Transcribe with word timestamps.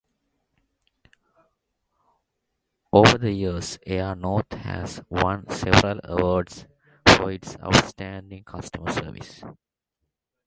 Over 2.91 3.19
the 3.19 3.31
years 3.31 3.77
Air 3.85 4.15
North 4.15 4.51
has 4.51 4.99
won 5.11 5.47
several 5.51 5.99
awards 6.03 6.65
for 7.07 7.31
its 7.31 7.55
outstanding 7.59 8.43
customer 8.43 8.91
service. 8.91 9.43